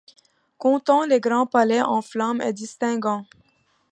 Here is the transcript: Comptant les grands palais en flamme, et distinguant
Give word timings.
Comptant 0.57 1.03
les 1.05 1.19
grands 1.19 1.45
palais 1.45 1.83
en 1.83 2.01
flamme, 2.01 2.41
et 2.41 2.53
distinguant 2.53 3.23